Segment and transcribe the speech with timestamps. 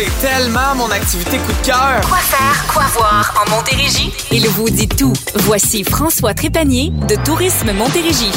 [0.00, 2.00] C'est tellement mon activité coup de cœur.
[2.08, 4.10] Quoi faire, quoi voir en Montérégie?
[4.32, 5.12] Il vous dit tout.
[5.34, 8.32] Voici François Trépanier de Tourisme Montérégie.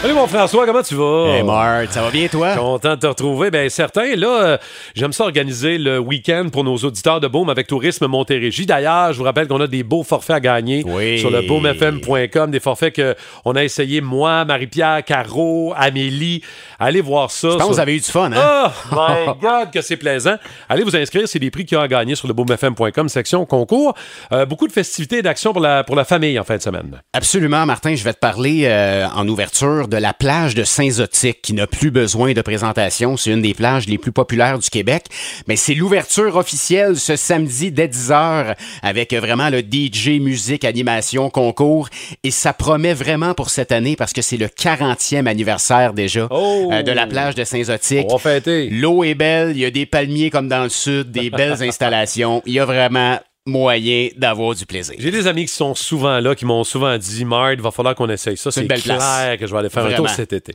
[0.00, 1.26] Salut mon François, comment tu vas?
[1.34, 2.54] Hey Mart, ça va bien toi?
[2.54, 3.50] Content de te retrouver.
[3.50, 4.58] Ben certain, là, euh,
[4.94, 8.64] j'aime ça organiser le week-end pour nos auditeurs de Beaume avec Tourisme Montérégie.
[8.64, 11.18] D'ailleurs, je vous rappelle qu'on a des beaux forfaits à gagner Oui.
[11.18, 16.42] sur le beaumefm.com, des forfaits que on a essayé moi, Marie-Pierre, Caro, Amélie.
[16.78, 17.50] Allez voir ça.
[17.50, 18.70] Je pense que vous avez eu du fun, hein?
[18.92, 20.36] Oh my God, que c'est plaisant.
[20.68, 23.44] Allez vous inscrire, c'est des prix qu'il y a à gagner sur le beaumefm.com, section
[23.46, 23.94] concours.
[24.30, 27.02] Euh, beaucoup de festivités et d'actions pour la, pour la famille en fin de semaine.
[27.12, 27.96] Absolument, Martin.
[27.96, 31.90] Je vais te parler euh, en ouverture de la plage de Saint-Zotique qui n'a plus
[31.90, 33.16] besoin de présentation.
[33.16, 35.04] C'est une des plages les plus populaires du Québec.
[35.46, 41.88] Mais c'est l'ouverture officielle ce samedi dès 10h avec vraiment le DJ, musique, animation, concours.
[42.22, 46.70] Et ça promet vraiment pour cette année parce que c'est le 40e anniversaire déjà Oh!
[46.72, 48.06] euh, de la plage de Saint-Zotique.
[48.08, 48.68] On va fêter.
[48.70, 52.42] L'eau est belle, il y a des palmiers comme dans le sud, des belles installations.
[52.46, 53.18] Il y a vraiment
[53.48, 54.94] moyen d'avoir du plaisir.
[54.98, 57.94] J'ai des amis qui sont souvent là, qui m'ont souvent dit Mard, il va falloir
[57.94, 58.50] qu'on essaye ça.
[58.50, 59.38] C'est C'est une belle clair place.
[59.38, 60.54] que je vais aller faire un tour cet été.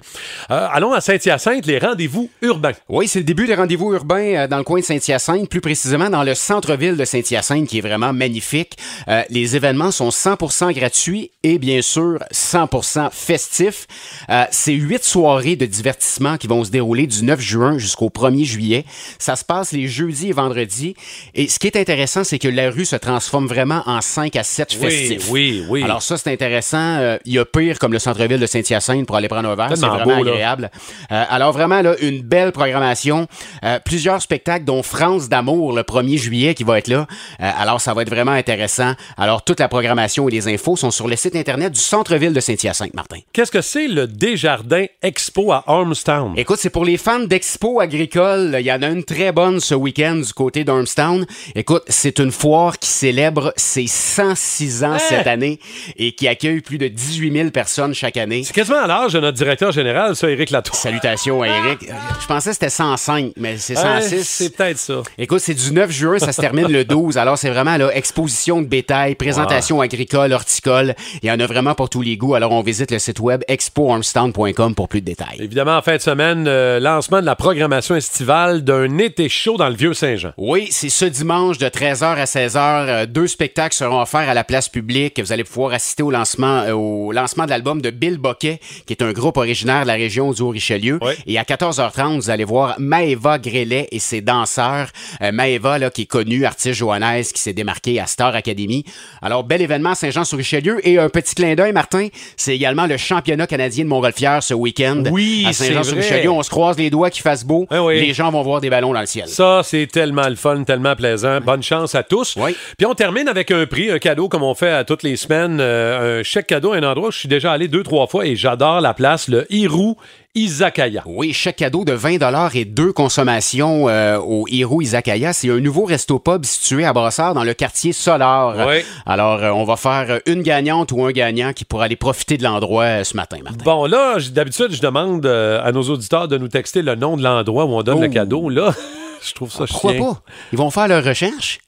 [0.51, 2.71] Euh, allons à Saint-Hyacinthe, les rendez-vous urbains.
[2.89, 6.09] Oui, c'est le début des rendez-vous urbains euh, dans le coin de Saint-Hyacinthe, plus précisément
[6.09, 8.77] dans le centre-ville de Saint-Hyacinthe, qui est vraiment magnifique.
[9.07, 13.87] Euh, les événements sont 100% gratuits et bien sûr 100% festifs.
[14.29, 18.43] Euh, c'est huit soirées de divertissement qui vont se dérouler du 9 juin jusqu'au 1er
[18.45, 18.85] juillet.
[19.19, 20.95] Ça se passe les jeudis et vendredis.
[21.33, 24.43] Et ce qui est intéressant, c'est que la rue se transforme vraiment en 5 à
[24.43, 25.29] 7 Oui, festifs.
[25.31, 25.83] oui, oui.
[25.83, 26.77] Alors ça, c'est intéressant.
[26.99, 29.69] Euh, Il y a pire comme le centre-ville de Saint-Hyacinthe pour aller prendre un verre.
[29.75, 30.69] C'est vraiment beau, agréable.
[31.11, 33.27] Euh, alors vraiment, là, une belle programmation.
[33.63, 37.07] Euh, plusieurs spectacles, dont France d'amour le 1er juillet qui va être là.
[37.39, 38.93] Alors ça va être vraiment intéressant.
[39.17, 42.39] Alors toute la programmation et les infos sont sur le site Internet du centre-ville de
[42.39, 43.17] Saint-Hyacinthe, Martin.
[43.33, 46.33] Qu'est-ce que c'est le Desjardins Expo à Armstown?
[46.37, 48.55] Écoute, c'est pour les fans d'expo agricole.
[48.59, 51.25] Il y en a une très bonne ce week-end du côté d'Armstown.
[51.55, 54.97] Écoute, c'est une foire qui célèbre ses 106 ans Hein?
[54.99, 55.59] cette année
[55.97, 58.43] et qui accueille plus de 18 000 personnes chaque année.
[58.43, 60.75] C'est quasiment à l'âge de notre directeur général, ça, Éric Latour.
[60.75, 61.83] Salutations à Eric.
[61.89, 64.23] Euh, Je pensais que c'était 105, mais c'est Ouais, 106.
[64.27, 65.01] c'est peut-être ça.
[65.17, 67.17] Écoute, c'est du 9 juin, ça se termine le 12.
[67.17, 70.95] Alors, c'est vraiment là, exposition de bétail, présentation agricole, horticole.
[71.21, 72.35] Il y en a vraiment pour tous les goûts.
[72.35, 75.37] Alors, on visite le site web expoarmstown.com pour plus de détails.
[75.39, 79.69] Évidemment, en fin de semaine, euh, lancement de la programmation estivale d'un été chaud dans
[79.69, 80.31] le Vieux-Saint-Jean.
[80.37, 82.52] Oui, c'est ce dimanche de 13h à 16h.
[82.55, 85.19] Euh, deux spectacles seront offerts à la place publique.
[85.19, 88.93] Vous allez pouvoir assister au lancement, euh, au lancement de l'album de Bill Boquet, qui
[88.93, 90.99] est un groupe originaire de la région du Haut-Richelieu.
[91.01, 91.13] Oui.
[91.25, 94.89] Et à 14h30, vous allez voir Maëva Grélet et ses danseurs.
[95.21, 98.83] Euh, Maëva, là, qui est connue, artiste johannaise, qui s'est démarquée à Star Academy.
[99.21, 100.87] Alors, bel événement Saint-Jean-sur-Richelieu.
[100.87, 105.03] Et un petit clin d'œil, Martin, c'est également le championnat canadien de Montgolfière ce week-end.
[105.11, 106.29] Oui, à c'est Saint-Jean-sur-Richelieu.
[106.29, 107.67] On se croise les doigts qu'il fasse beau.
[107.71, 107.99] Oui.
[107.99, 109.27] Les gens vont voir des ballons dans le ciel.
[109.27, 111.39] Ça, c'est tellement le fun, tellement plaisant.
[111.41, 112.35] Bonne chance à tous.
[112.43, 112.55] Oui.
[112.77, 115.59] Puis on termine avec un prix, un cadeau comme on fait à toutes les semaines.
[115.59, 118.25] euh, un chèque cadeau à un endroit où je suis déjà allé deux, trois fois
[118.25, 119.93] et j'adore la place, le Hiru
[120.35, 121.03] Izakaya.
[121.05, 125.31] Oui, chèque cadeau de 20 et deux consommations euh, au Hiro Izakaya.
[125.31, 128.67] C'est un nouveau resto-pub situé à Brassard dans le quartier Solar.
[128.67, 128.83] Oui.
[129.05, 132.43] Alors, euh, on va faire une gagnante ou un gagnant qui pourra aller profiter de
[132.43, 133.63] l'endroit euh, ce matin, Martin.
[133.63, 137.65] Bon, là, d'habitude, je demande à nos auditeurs de nous texter le nom de l'endroit
[137.65, 138.13] où on donne le Oh.
[138.13, 138.49] cadeau.
[138.49, 138.73] Là,
[139.23, 140.01] je trouve ça Pourquoi chien.
[140.03, 140.21] pas?
[140.51, 141.59] Ils vont faire leur recherche.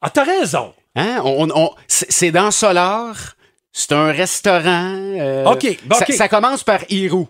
[0.00, 0.72] Ah, t'as raison.
[0.94, 1.20] Hein?
[1.24, 3.16] On, on- c'est dans Solar.
[3.72, 4.94] C'est un restaurant.
[4.96, 6.12] euh, OK, ça, OK.
[6.12, 7.28] ça commence par Hiro.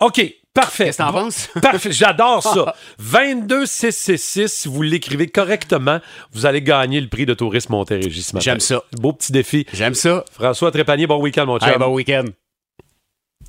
[0.00, 0.22] OK,
[0.54, 0.86] parfait.
[0.86, 1.48] Qu'est-ce que t'en penses?
[1.62, 2.74] Parfait, j'adore ça.
[2.98, 6.00] 22666, si vous l'écrivez correctement,
[6.32, 8.42] vous allez gagner le prix de tourisme Montérégie ce matin.
[8.42, 8.82] J'aime ça.
[8.92, 9.66] Beau petit défi.
[9.72, 10.24] J'aime ça.
[10.32, 11.58] François Trépanier, bon week-end, mon.
[11.58, 12.24] Hey, bon week-end.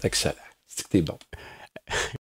[0.03, 0.35] Excellent.
[0.67, 1.17] C'est que t'es bon.